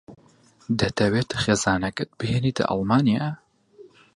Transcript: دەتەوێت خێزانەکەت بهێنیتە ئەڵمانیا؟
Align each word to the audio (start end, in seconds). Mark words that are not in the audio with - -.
دەتەوێت 0.79 1.29
خێزانەکەت 1.41 2.09
بهێنیتە 2.19 2.63
ئەڵمانیا؟ 2.69 3.27